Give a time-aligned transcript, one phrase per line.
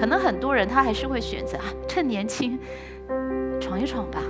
[0.00, 2.58] 可能很多人他还是会选择，趁年轻
[3.60, 4.22] 闯一闯吧，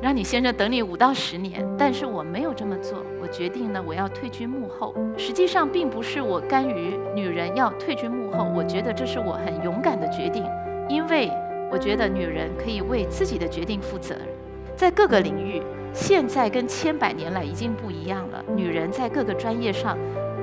[0.00, 1.68] 让你先生等你五到十年。
[1.76, 4.94] 但是我没有这么做，我决定呢，我要退居幕后。
[5.16, 10.44] 实际上并不是我甘于女人要退居幕后，我觉得这是我很勇敢的决定，
[10.88, 11.28] 因为
[11.72, 14.14] 我觉得女人可以为自己的决定负责，
[14.76, 15.60] 在各个领域。
[15.92, 19.98] 现在跟千百年来已经不一样了，女人在各个专业上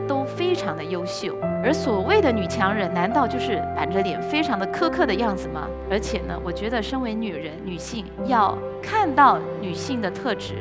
[0.08, 5.68] 都非常的优秀，而所谓的女强人，难道就是板着脸、非常的苛刻的样子吗？
[5.92, 10.56] 而且呢，我觉得身为女人、女性要看到女性的特质，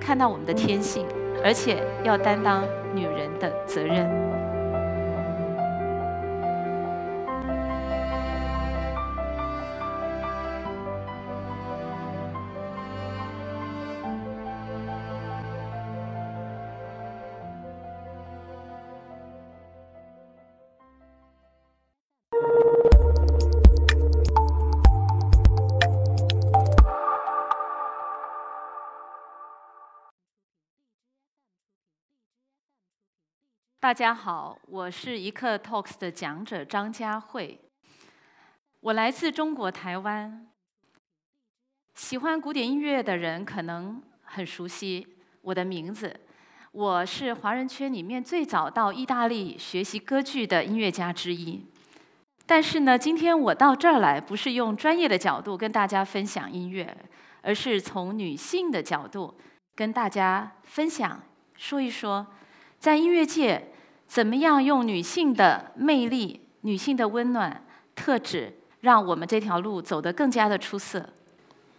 [0.00, 1.04] 看到我们的天性，
[1.44, 2.62] 而且要担当
[2.94, 4.08] 女人的责任。
[33.82, 37.58] 大家好，我是一刻 Talks 的讲者张佳慧。
[38.78, 40.46] 我来自中国台湾，
[41.96, 45.04] 喜欢古典音乐的人可能很熟悉
[45.40, 46.14] 我的名字。
[46.70, 51.66] 我是华人圈里面最早到意大利学习歌剧的音乐家之一。
[52.46, 56.96] 但是呢，今天我到这儿来，不是用专业的角度跟大家分享音乐，
[57.40, 59.36] 而是从女性的角度
[59.74, 61.20] 跟大家分享，
[61.56, 62.24] 说一说
[62.82, 63.68] 在音乐界。
[64.08, 71.08] 怎么样用女性的魅力、女性的温暖特质，让我们这条路走得更加的出色？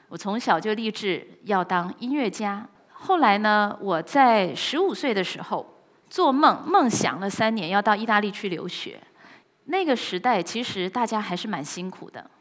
[0.08, 2.68] 我从小就立志要当音乐家。
[2.90, 5.76] 后来呢，我在十五岁的时候
[6.09, 9.00] 做梦，梦想了三年要到意大利去留学。
[9.66, 12.31] 那个时代其实大家还是蛮辛苦的，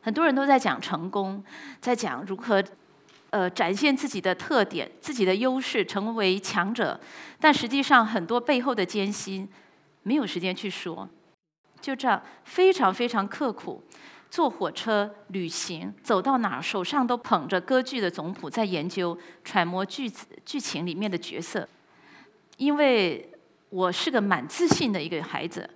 [0.00, 1.44] 很多人都在讲成功，
[1.80, 2.64] 在讲如何。
[3.30, 6.98] 呃，展现自己的特点、自己的优势，成为强者。
[7.38, 9.48] 但实际上，很多背后的艰辛，
[10.02, 11.08] 没有时间去说。
[11.80, 13.82] 就这样，非常非常刻苦，
[14.30, 21.68] 坐火车旅行，走到哪儿手上都捧着歌剧的总谱，在研究揣摩剧子剧情里面的角色。
[22.56, 23.30] 因为
[23.68, 25.68] 我是个蛮自信的一个孩子。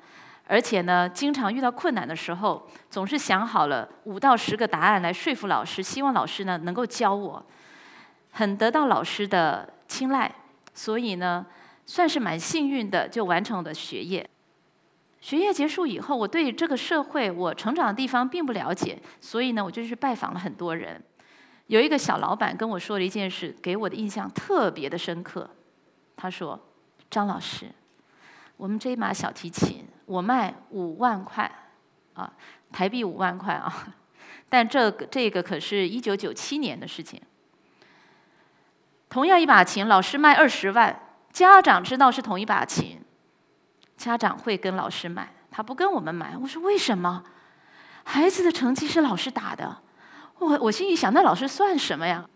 [0.53, 7.43] 而且呢，经常遇到困难的时候，总是想好了五到十个答案来说服老师，希望老师呢能够教我，
[8.33, 10.31] 很得到老师的青睐，
[10.75, 11.47] 所以呢，
[11.87, 14.29] 算是蛮幸运的，就完成了学业。
[15.23, 21.03] 学业结束以后，我对这个社会我成长的地方并不了解，所以呢，我就去拜访了很多人。
[21.69, 25.49] 有一个小老板跟我说了一件事，给我的印象特别的深刻。
[26.15, 26.61] 他说
[27.11, 27.71] ：“张老师，
[28.59, 31.50] 我们这一把小提琴。”我卖五万块，
[32.12, 32.31] 啊，
[32.71, 33.95] 台币五万块啊，
[34.50, 37.21] 但这个这个可是一九九七年的事情。
[39.09, 41.01] 同样一把琴，老师卖二十万，
[41.33, 43.01] 家长知道是同一把琴，
[43.97, 46.37] 家长会跟老师买，他不跟我们买。
[46.37, 47.25] 我说为什么？
[48.05, 49.78] 孩子的成绩是老师打的，
[50.39, 52.28] 我我心里想，那老师算什么呀？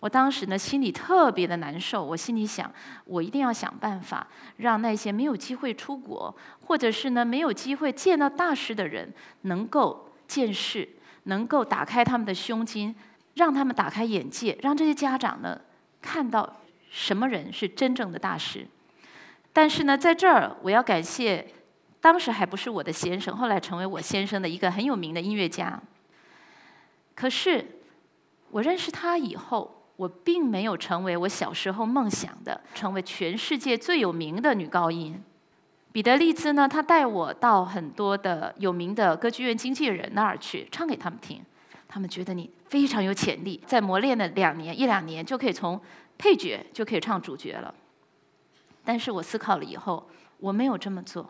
[0.00, 2.02] 我当时呢，心里特别的难受。
[2.02, 2.72] 我心里想，
[3.04, 6.34] 我一定要想办法，让那些没有机会出国，
[6.64, 9.12] 或者是呢没有机会见到大师的人，
[9.42, 10.88] 能够见识，
[11.24, 12.94] 能够打开他们的胸襟，
[13.34, 15.60] 让他们打开眼界，让这些家长呢
[16.00, 16.50] 看到
[16.88, 18.66] 什么人是真正的大师。
[19.52, 21.46] 但是呢，在这儿我要感谢，
[22.00, 25.78] 当时还不是我的先生，后来成为我先生的一个很有名的音乐家。
[27.14, 27.82] 可是
[28.50, 29.76] 我认识他以后。
[30.00, 35.22] 我并没有成为我小时候梦想的，成为全世界最有名的女高音。
[35.92, 41.42] 彼得利兹呢，他带我到很多的有名的歌剧院经纪人那儿去唱给他们听，
[41.86, 45.78] 他们觉得你非常有潜力，在磨练了两年一两年就可以从
[46.16, 47.74] 配角就可以唱主角了。
[48.82, 50.08] 但是我思考了以后，
[50.38, 51.28] 我没有这么做。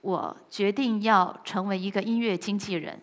[0.00, 3.00] 我决定要成为一个音乐经纪人。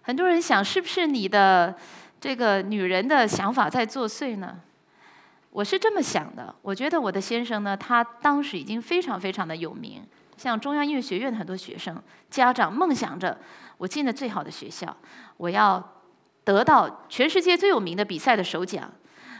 [0.00, 1.76] 很多人想，是不是你的？
[2.20, 4.58] 这个女人的想法在作祟呢，
[5.50, 6.54] 我是这么想的。
[6.62, 10.02] 我觉得我的先生呢，他当时已经非常非常的有名，
[10.36, 13.38] 像中央音乐学院的很多学生、家长梦想着，
[13.76, 14.96] 我进了最好的学校，
[15.36, 15.92] 我要
[16.42, 18.90] 得到全世界最有名的比赛的首奖，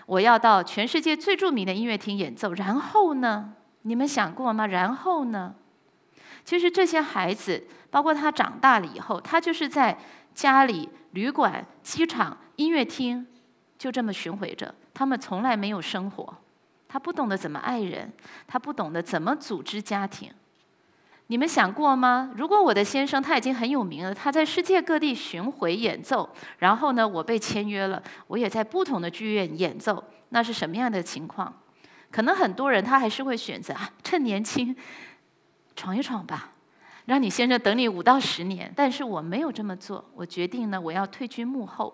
[0.07, 2.53] 我要到全世界最著名的音乐厅演奏。
[2.53, 4.67] 然后呢，你们想过吗？
[4.67, 5.55] 然后呢？
[6.45, 9.99] 其实这些孩子，包括他长大了以后，他就是在
[10.39, 12.39] 家里、旅馆、机场。
[12.55, 13.27] 音乐厅
[13.77, 16.33] 就这么巡回着，他们从来没有生活，
[16.87, 18.13] 他不懂得怎么爱人，
[18.47, 20.33] 他不懂得怎么组织家庭。
[21.27, 22.31] 你们想过吗？
[22.37, 31.53] 如果我的先生他已经很有名了，他在世界各地巡回演奏，然后呢，我被签约了，我也在不同的剧院演奏，那是什么样的情况？
[32.13, 34.77] 可能很多人他还是会选择啊，趁年轻
[35.75, 36.53] 闯一闯吧，
[37.09, 38.73] 让你先生等你五到十年。
[38.77, 41.93] 但是我没有这么做，我决定呢，我要退居幕后。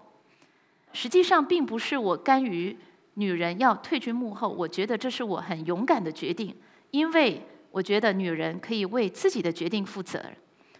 [0.92, 2.76] 实际上并不是我甘于
[3.14, 6.54] 女人要退居幕后，我觉得这是我很勇敢的决定，
[6.90, 7.40] 因为。
[7.74, 10.36] 我觉得女人可以为自己的决定负责任，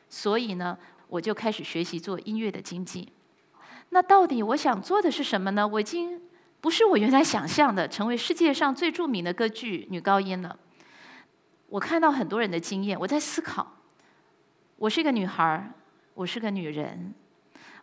[0.09, 0.79] 所以呢，
[1.09, 3.09] 我就开始学习做音乐的经济。
[3.89, 5.67] 那到底我想做的是什么呢？
[5.67, 6.23] 我已经
[6.61, 10.57] 不是我原来想象的成为世界上最著名的歌剧女高音了。
[11.69, 13.67] 我看到很多人的经验，我在思考：
[14.85, 15.67] 我是一个女孩，
[16.13, 17.15] 我是个女人，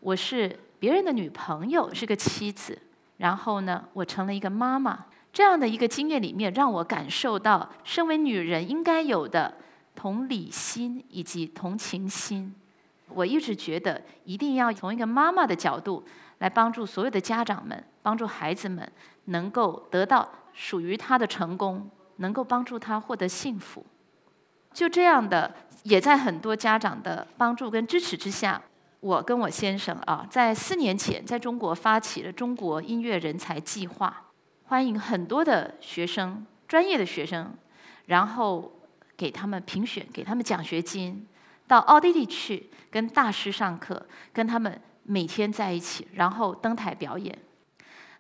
[0.02, 2.78] 我是别人的女朋友，是个妻子，
[3.18, 5.06] 然后呢，我成了一个妈妈。
[5.34, 9.52] 这样的一个经验里面，让我感受到身为女人应该有的
[9.96, 12.54] 同理心以及同情心。
[13.08, 16.04] 我一直觉得，一定要从一个妈妈的角度
[16.38, 18.88] 来帮助所有的家长们，帮助孩子们
[19.26, 23.84] 能够得到属于他的成功，能够帮助他获得幸福。
[24.74, 25.54] 就这样的，
[25.84, 28.62] 也在很多家长的帮助跟支持之下，
[29.00, 34.28] 我跟我先生啊，在四年前在中国发起了中国音乐人才计划。
[34.66, 37.54] 欢迎很多的学生，专业的学生，
[38.06, 38.72] 然后
[39.18, 41.28] 给他们评选，给他们奖学金，
[41.68, 47.38] 到奥地利去跟大师上课，跟他们每天在一起，然后登台表演。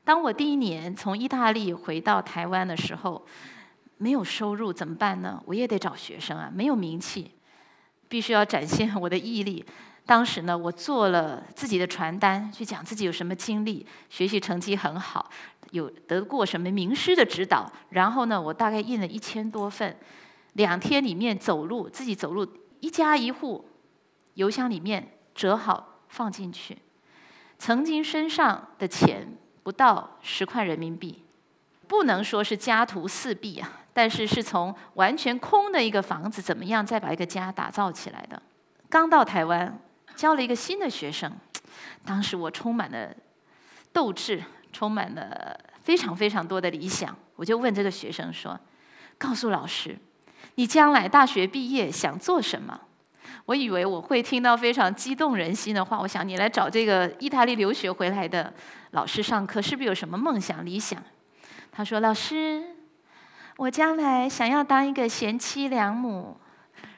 [0.03, 3.25] 当我第一年从意大利回到台湾的时候，
[4.01, 5.39] 没有收入怎么办呢？
[5.45, 7.29] 我也得找学生啊，没有名气，
[8.09, 9.63] 必须要展现我的毅力。
[10.07, 15.29] 当时呢，我做了自己的传单，去讲自己有什么经历，学习成绩很好。
[15.69, 19.95] 有得过什么名师的指导，然后呢，我大概印了一千多份，
[20.53, 22.47] 两天里面走路，自己走路，
[22.79, 23.69] 一家一户，
[24.33, 26.79] 邮箱里面折好放进去。
[27.59, 31.23] 曾经身上的钱不到十块人民币，
[31.87, 38.41] 不能说是家徒四壁啊，但是是从完全空的一个房子，怎么样再把一个家打造起来的？
[38.89, 39.79] 刚到台湾，
[40.15, 41.31] 教了一个新的学生，
[42.05, 43.15] 当时我充满了
[43.91, 44.43] 斗志。
[44.73, 48.57] 充满了非常非常多的理想，我就问这个学生说
[49.19, 49.97] ：“告诉老师，
[50.55, 52.79] 你将来大学毕业想做什么？”
[53.47, 55.99] 我以为我会听到非常激动人心的话。
[55.99, 58.53] 我想你来找这个意大利留学回来的
[58.91, 61.03] 老师上课，是不是有什么梦想理想？
[61.69, 62.63] 他说：“老师，
[63.57, 66.37] 我将来想要当一个贤妻良母。”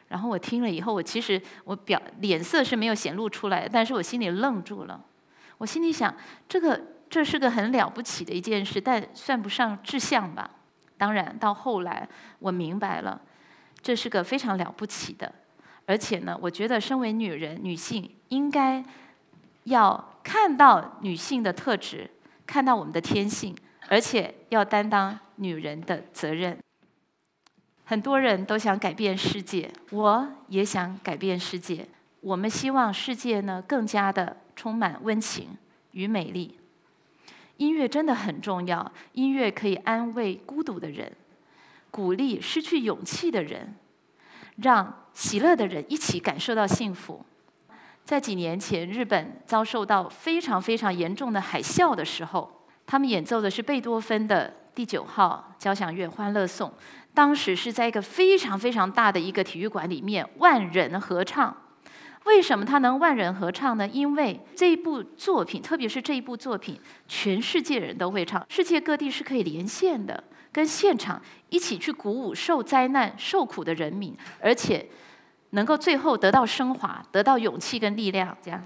[0.10, 5.04] 然后我听了以后，我其实我表脸色是没有显露出来，但是我心里愣住了。
[5.58, 6.16] 我心里想
[6.48, 6.82] 这个。
[7.10, 10.50] 这是个很了不起的一件事，但算不上志向吧。
[10.98, 12.10] 当然，到后来
[12.40, 13.22] 我明白了，
[13.84, 15.32] 这是个非常了不起的。
[15.86, 18.84] 而且呢，我觉得身为女人、女性，应该
[19.66, 22.10] 要看到女性的特质，
[22.48, 23.56] 看到我们的天性，
[23.90, 26.58] 而且要担当女人的责任。
[27.86, 31.88] 很多人都想改变世界，我也想改变世界。
[32.22, 35.50] 我们希望世界呢更加的充满温情
[35.92, 36.58] 与美丽。
[37.58, 41.12] 音乐真的很重要，音乐可以安慰孤独的人，
[41.92, 43.76] 鼓励失去勇气的人，
[44.56, 47.24] 让喜乐的人一起感受到幸福。
[48.06, 56.70] 在几年前，日本遭受到非常非常严重的海啸的时候，他们演奏的是贝多芬的第九号交响乐《欢乐颂》，
[57.14, 61.56] 当时是在一个非常非常大的一个体育馆里面，万人合唱。
[62.26, 63.86] 为什么他能万人合唱呢？
[63.86, 74.88] 因为这一部作品，特别是这一部作品，全世界人都会唱，世界各地是可以连线的，跟现场一起去鼓舞受灾难、受苦的人民，而且
[75.50, 78.64] 能够最后得到升华，得到勇气跟力量，这样。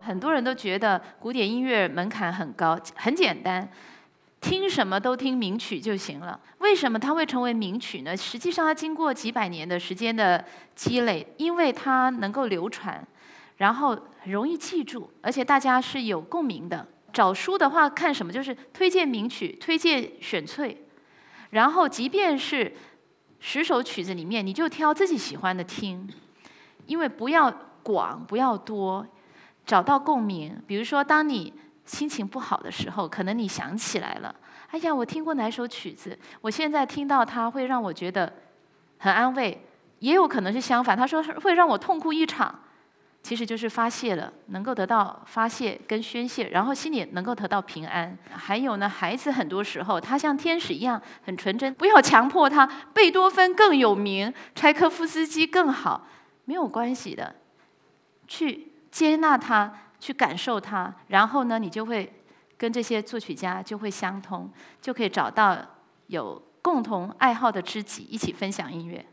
[0.00, 3.68] 很多人都觉得古典音乐门槛很高，很简单，
[4.40, 6.40] 听什么都听名曲就行了。
[6.58, 8.16] 为什么它会成为名曲呢？
[8.16, 13.06] 实际上，它经过几百年的时间的积累，因为它能够流传，
[13.58, 16.86] 然后容易记住，而且大家是有共鸣的。
[17.12, 20.76] 找书的话，看什么就是推荐名曲，推荐选粹，
[21.50, 22.72] 然后即便是
[23.40, 26.08] 十首曲子里面，你就挑自己喜欢的听，
[26.86, 27.52] 因为不要
[27.82, 29.06] 广，不要多。
[29.66, 31.52] 找到共鸣，比如说，当你
[31.84, 34.34] 心情不好的时候，可能你想起来了，
[34.68, 38.32] 哎呀，我听过哪首曲子，我现在听到它会让我觉得
[38.98, 39.64] 很安慰，
[39.98, 42.60] 也有可能是相反，他说会让我痛哭一场，
[43.22, 48.16] 其实就是发泄了，能够得到发泄跟宣泄，然后心里能够得到平安。
[48.32, 52.66] 还有呢，孩子很多时候他像天使一样很纯真，不要强迫他。
[52.94, 56.06] 贝多芬更有名，柴可夫斯基更好，
[56.44, 57.34] 没有关系的，
[58.26, 62.12] 去接纳它，去感受它，然后呢，你就会
[62.56, 65.56] 跟这些作曲家就会相通，就可以找到
[66.08, 69.04] 有共同爱好的知己，一起分享音乐。